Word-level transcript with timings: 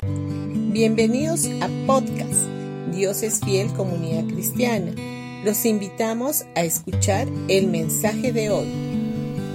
Bienvenidos 0.00 1.46
a 1.60 1.68
podcast 1.84 2.46
Dios 2.94 3.24
es 3.24 3.40
fiel 3.40 3.66
comunidad 3.72 4.32
cristiana. 4.32 4.92
Los 5.44 5.64
invitamos 5.66 6.44
a 6.54 6.62
escuchar 6.62 7.26
el 7.48 7.66
mensaje 7.66 8.32
de 8.32 8.50
hoy. 8.50 8.68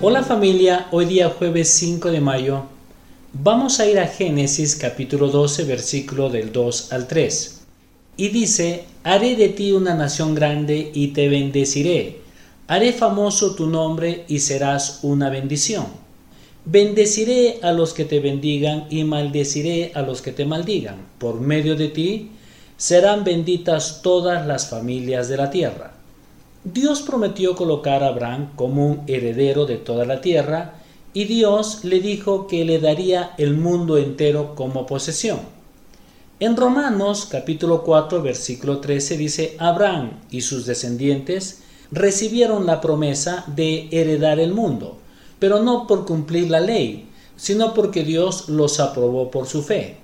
Hola 0.01 0.21
familia, 0.21 0.87
hoy 0.91 1.05
día 1.05 1.29
jueves 1.29 1.69
5 1.69 2.11
de 2.11 2.19
mayo 2.19 2.63
vamos 3.31 3.79
a 3.79 3.87
ir 3.87 3.97
a 3.99 4.07
Génesis 4.07 4.75
capítulo 4.75 5.29
12 5.29 5.63
versículo 5.63 6.29
del 6.29 6.51
2 6.51 6.91
al 6.91 7.07
3. 7.07 7.61
Y 8.17 8.27
dice, 8.27 8.83
haré 9.05 9.37
de 9.37 9.47
ti 9.47 9.71
una 9.71 9.95
nación 9.95 10.35
grande 10.35 10.91
y 10.93 11.13
te 11.13 11.29
bendeciré. 11.29 12.19
Haré 12.67 12.91
famoso 12.91 13.55
tu 13.55 13.67
nombre 13.67 14.25
y 14.27 14.39
serás 14.39 14.99
una 15.03 15.29
bendición. 15.29 16.02
Bendeciré 16.65 17.59
a 17.61 17.73
los 17.73 17.93
que 17.93 18.05
te 18.05 18.21
bendigan 18.21 18.87
y 18.89 19.03
maldeciré 19.03 19.91
a 19.95 20.01
los 20.01 20.21
que 20.21 20.31
te 20.31 20.45
maldigan. 20.45 21.07
Por 21.17 21.41
medio 21.41 21.75
de 21.75 21.89
ti 21.89 22.31
serán 22.77 23.25
benditas 23.25 24.01
todas 24.01 24.47
las 24.47 24.69
familias 24.69 25.27
de 25.27 25.37
la 25.37 25.49
tierra. 25.49 25.93
Dios 26.63 27.01
prometió 27.01 27.55
colocar 27.55 28.01
a 28.01 28.07
Abraham 28.07 28.51
como 28.55 28.87
un 28.87 29.01
heredero 29.07 29.65
de 29.65 29.75
toda 29.75 30.05
la 30.05 30.21
tierra 30.21 30.75
y 31.13 31.25
Dios 31.25 31.83
le 31.83 31.99
dijo 31.99 32.47
que 32.47 32.63
le 32.63 32.79
daría 32.79 33.31
el 33.37 33.55
mundo 33.55 33.97
entero 33.97 34.55
como 34.55 34.85
posesión. 34.85 35.39
En 36.39 36.55
Romanos 36.55 37.27
capítulo 37.29 37.83
4 37.83 38.21
versículo 38.21 38.79
13 38.79 39.17
dice, 39.17 39.55
Abraham 39.59 40.21
y 40.31 40.41
sus 40.41 40.65
descendientes 40.65 41.61
recibieron 41.91 42.65
la 42.65 42.79
promesa 42.79 43.43
de 43.47 43.89
heredar 43.91 44.39
el 44.39 44.53
mundo, 44.53 44.97
pero 45.43 45.61
no 45.61 45.87
por 45.87 46.05
cumplir 46.05 46.49
la 46.49 46.61
ley, 46.61 47.09
sino 47.35 47.73
porque 47.73 48.05
Dios 48.05 48.47
los 48.47 48.79
aprobó 48.79 49.29
por 49.29 49.45
su 49.45 49.61
fe. 49.61 49.97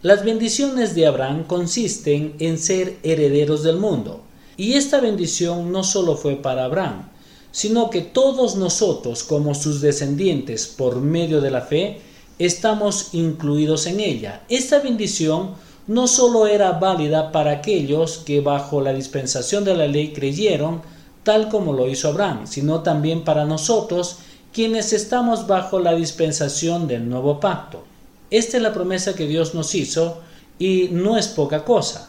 Las 0.00 0.24
bendiciones 0.24 0.94
de 0.94 1.08
Abraham 1.08 1.42
consisten 1.42 2.36
en 2.38 2.56
ser 2.56 2.96
herederos 3.02 3.64
del 3.64 3.78
mundo, 3.78 4.20
y 4.56 4.74
esta 4.74 5.00
bendición 5.00 5.72
no 5.72 5.82
solo 5.82 6.16
fue 6.16 6.36
para 6.36 6.66
Abraham, 6.66 7.08
sino 7.50 7.90
que 7.90 8.00
todos 8.00 8.54
nosotros 8.54 9.24
como 9.24 9.56
sus 9.56 9.80
descendientes 9.80 10.68
por 10.68 11.00
medio 11.00 11.40
de 11.40 11.50
la 11.50 11.62
fe 11.62 12.00
estamos 12.38 13.08
incluidos 13.12 13.88
en 13.88 13.98
ella. 13.98 14.44
Esta 14.48 14.78
bendición 14.78 15.54
no 15.88 16.06
solo 16.06 16.46
era 16.46 16.78
válida 16.78 17.32
para 17.32 17.50
aquellos 17.50 18.18
que 18.18 18.40
bajo 18.40 18.80
la 18.80 18.92
dispensación 18.92 19.64
de 19.64 19.74
la 19.74 19.88
ley 19.88 20.12
creyeron, 20.12 20.80
tal 21.24 21.48
como 21.48 21.72
lo 21.72 21.88
hizo 21.88 22.06
Abraham, 22.06 22.46
sino 22.46 22.84
también 22.84 23.24
para 23.24 23.44
nosotros 23.46 24.18
quienes 24.56 24.94
estamos 24.94 25.46
bajo 25.46 25.80
la 25.80 25.94
dispensación 25.94 26.88
del 26.88 27.10
nuevo 27.10 27.40
pacto. 27.40 27.84
Esta 28.30 28.56
es 28.56 28.62
la 28.62 28.72
promesa 28.72 29.14
que 29.14 29.26
Dios 29.26 29.54
nos 29.54 29.74
hizo 29.74 30.22
y 30.58 30.88
no 30.92 31.18
es 31.18 31.28
poca 31.28 31.62
cosa. 31.62 32.08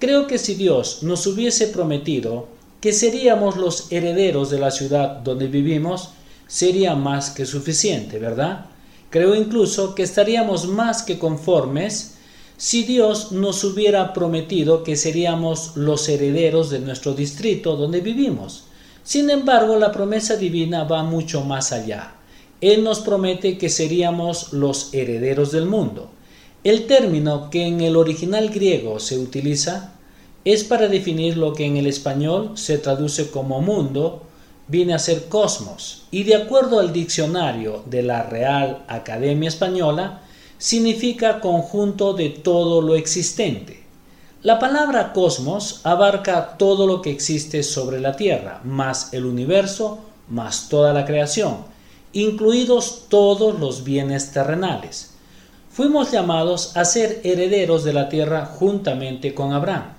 Creo 0.00 0.26
que 0.26 0.38
si 0.38 0.56
Dios 0.56 1.04
nos 1.04 1.24
hubiese 1.28 1.68
prometido 1.68 2.48
que 2.80 2.92
seríamos 2.92 3.56
los 3.56 3.92
herederos 3.92 4.50
de 4.50 4.58
la 4.58 4.72
ciudad 4.72 5.18
donde 5.20 5.46
vivimos, 5.46 6.08
sería 6.48 6.96
más 6.96 7.30
que 7.30 7.46
suficiente, 7.46 8.18
¿verdad? 8.18 8.66
Creo 9.08 9.36
incluso 9.36 9.94
que 9.94 10.02
estaríamos 10.02 10.66
más 10.66 11.04
que 11.04 11.20
conformes 11.20 12.16
si 12.56 12.82
Dios 12.82 13.30
nos 13.30 13.62
hubiera 13.62 14.12
prometido 14.12 14.82
que 14.82 14.96
seríamos 14.96 15.76
los 15.76 16.08
herederos 16.08 16.70
de 16.70 16.80
nuestro 16.80 17.14
distrito 17.14 17.76
donde 17.76 18.00
vivimos. 18.00 18.64
Sin 19.04 19.28
embargo, 19.28 19.76
la 19.78 19.92
promesa 19.92 20.36
divina 20.36 20.84
va 20.84 21.02
mucho 21.02 21.42
más 21.44 21.72
allá. 21.72 22.14
Él 22.62 22.82
nos 22.82 23.00
promete 23.00 23.58
que 23.58 23.68
seríamos 23.68 24.54
los 24.54 24.94
herederos 24.94 25.52
del 25.52 25.66
mundo. 25.66 26.10
El 26.64 26.86
término 26.86 27.50
que 27.50 27.66
en 27.66 27.82
el 27.82 27.96
original 27.96 28.48
griego 28.48 28.98
se 28.98 29.18
utiliza 29.18 29.92
es 30.46 30.64
para 30.64 30.88
definir 30.88 31.36
lo 31.36 31.52
que 31.52 31.66
en 31.66 31.76
el 31.76 31.86
español 31.86 32.52
se 32.54 32.78
traduce 32.78 33.30
como 33.30 33.60
mundo, 33.60 34.22
viene 34.68 34.94
a 34.94 34.98
ser 34.98 35.24
cosmos, 35.28 36.04
y 36.10 36.22
de 36.24 36.36
acuerdo 36.36 36.80
al 36.80 36.92
diccionario 36.92 37.82
de 37.84 38.02
la 38.02 38.22
Real 38.22 38.84
Academia 38.88 39.48
Española, 39.48 40.22
significa 40.56 41.40
conjunto 41.40 42.14
de 42.14 42.30
todo 42.30 42.80
lo 42.80 42.94
existente. 42.94 43.83
La 44.44 44.58
palabra 44.58 45.14
cosmos 45.14 45.80
abarca 45.84 46.58
todo 46.58 46.86
lo 46.86 47.00
que 47.00 47.10
existe 47.10 47.62
sobre 47.62 47.98
la 47.98 48.14
Tierra, 48.14 48.60
más 48.62 49.14
el 49.14 49.24
universo, 49.24 50.00
más 50.28 50.68
toda 50.68 50.92
la 50.92 51.06
creación, 51.06 51.64
incluidos 52.12 53.04
todos 53.08 53.58
los 53.58 53.84
bienes 53.84 54.32
terrenales. 54.32 55.14
Fuimos 55.70 56.12
llamados 56.12 56.76
a 56.76 56.84
ser 56.84 57.22
herederos 57.24 57.84
de 57.84 57.94
la 57.94 58.10
tierra 58.10 58.44
juntamente 58.44 59.32
con 59.32 59.54
Abraham. 59.54 59.94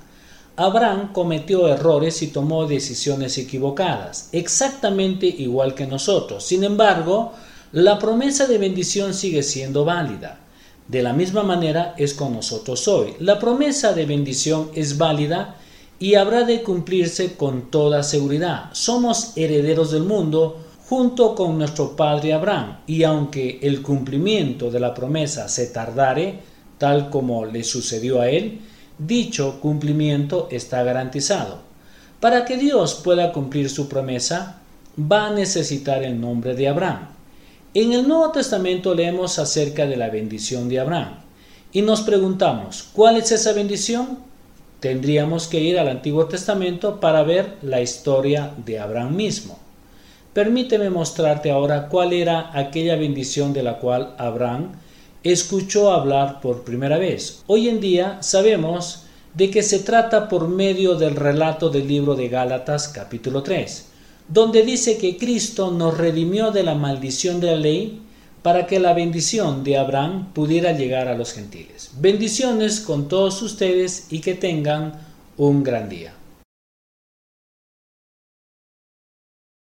Abraham 0.58 1.12
cometió 1.12 1.68
errores 1.68 2.22
y 2.22 2.28
tomó 2.28 2.68
decisiones 2.68 3.40
equivocadas, 3.40 4.30
exactamente 4.32 5.26
igual 5.26 5.74
que 5.74 5.88
nosotros. 5.88 6.46
Sin 6.46 6.64
embargo, 6.64 7.34
la 7.72 7.98
promesa 7.98 8.46
de 8.46 8.60
bendición 8.60 9.16
sigue 9.16 9.42
siendo 9.42 9.86
válida. 9.86 10.38
De 10.88 11.02
la 11.02 11.14
misma 11.14 11.42
manera 11.42 11.96
es 11.98 12.14
con 12.14 12.34
nosotros 12.34 12.88
hoy. 12.88 13.16
La 13.20 13.40
promesa 13.40 13.94
de 13.94 14.06
bendición 14.06 14.70
es 14.76 14.98
válida 14.98 15.56
y 15.98 16.16
habrá 16.16 16.44
de 16.44 16.62
cumplirse 16.62 17.36
con 17.36 17.72
toda 17.72 18.04
seguridad. 18.04 18.70
Somos 18.74 19.34
herederos 19.36 19.92
del 19.92 20.04
mundo 20.04 20.60
junto 20.88 21.34
con 21.34 21.58
nuestro 21.58 21.96
padre 21.96 22.34
Abraham, 22.34 22.82
y 22.86 23.02
aunque 23.04 23.58
el 23.64 23.82
cumplimiento 23.82 24.70
de 24.70 24.80
la 24.80 24.94
promesa 24.94 25.50
se 25.50 25.68
tardare, 25.68 26.40
tal 26.78 27.10
como 27.10 27.46
le 27.46 27.64
sucedió 27.64 28.22
a 28.22 28.30
él, 28.30 28.62
dicho 29.00 29.60
cumplimiento 29.60 30.48
está 30.52 30.84
garantizado. 30.84 31.60
Para 32.20 32.46
que 32.46 32.58
Dios 32.58 33.02
pueda 33.04 33.32
cumplir 33.32 33.70
su 33.72 33.90
promesa, 33.90 34.62
va 35.00 35.28
a 35.28 35.34
necesitar 35.34 36.04
el 36.04 36.22
nombre 36.22 36.54
de 36.54 36.68
Abraham. 36.68 37.15
En 37.76 37.92
el 37.92 38.08
Nuevo 38.08 38.32
Testamento 38.32 38.96
leemos 38.96 39.38
acerca 39.38 39.86
de 39.86 39.98
la 39.98 40.08
bendición 40.08 40.70
de 40.70 40.80
Abraham 40.80 41.16
y 41.74 41.82
nos 41.82 42.04
preguntamos, 42.04 42.88
¿cuál 42.94 43.18
es 43.18 43.34
esa 43.34 43.52
bendición? 43.52 44.20
Tendríamos 44.80 45.48
que 45.48 45.60
ir 45.60 45.78
al 45.78 45.90
Antiguo 45.90 46.26
Testamento 46.28 47.02
para 47.02 47.24
ver 47.24 47.58
la 47.62 47.82
historia 47.82 48.54
de 48.66 48.80
Abraham 48.80 49.18
mismo. 49.18 49.60
Permíteme 50.32 50.90
mostrarte 50.90 51.52
ahora 51.52 51.90
cuál 51.90 52.14
era 52.14 52.50
aquella 52.58 52.96
bendición 52.96 53.52
de 53.52 53.64
la 53.64 53.78
cual 53.80 54.16
Abraham 54.20 54.72
escuchó 55.26 55.92
hablar 55.92 56.40
por 56.40 56.64
primera 56.64 56.98
vez. 56.98 57.44
Hoy 57.46 57.68
en 57.68 57.82
día 57.82 58.20
sabemos 58.22 59.04
de 59.34 59.52
que 59.52 59.64
se 59.64 59.80
trata 59.80 60.30
por 60.30 60.48
medio 60.48 60.96
del 60.96 61.18
relato 61.18 61.70
del 61.70 61.90
libro 61.90 62.16
de 62.16 62.30
Gálatas 62.30 62.88
capítulo 62.88 63.44
3, 63.44 63.95
donde 64.28 64.64
dice 64.64 64.98
que 64.98 65.18
Cristo 65.18 65.72
nos 65.72 65.98
redimió 65.98 66.52
de 66.52 66.64
la 66.64 66.76
maldición 66.76 67.40
de 67.40 67.48
la 67.48 67.58
ley 67.58 68.02
para 68.42 68.68
que 68.68 68.80
la 68.80 68.94
bendición 68.94 69.64
de 69.64 69.78
Abraham 69.78 70.32
pudiera 70.34 70.72
llegar 70.72 71.08
a 71.08 71.16
los 71.16 71.34
gentiles. 71.34 71.92
Bendiciones 72.00 72.80
con 72.80 73.08
todos 73.08 73.42
ustedes 73.42 74.08
y 74.10 74.20
que 74.20 74.36
tengan 74.36 75.00
un 75.38 75.64
gran 75.64 75.90
día. 75.90 76.14